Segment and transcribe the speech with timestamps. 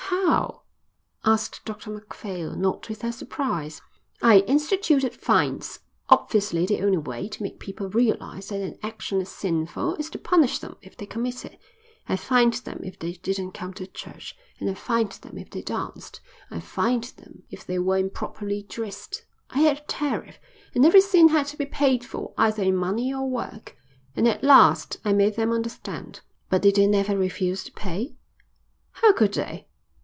[0.11, 0.63] "How?"
[1.23, 3.81] asked Dr Macphail, not without surprise.
[4.21, 5.79] "I instituted fines.
[6.09, 10.19] Obviously the only way to make people realise that an action is sinful is to
[10.19, 11.57] punish them if they commit it.
[12.09, 15.61] I fined them if they didn't come to church, and I fined them if they
[15.61, 16.19] danced.
[16.49, 19.23] I fined them if they were improperly dressed.
[19.49, 20.39] I had a tariff,
[20.75, 23.77] and every sin had to be paid for either in money or work.
[24.17, 28.17] And at last I made them understand." "But did they never refuse to pay?"
[28.91, 29.67] "How could they?"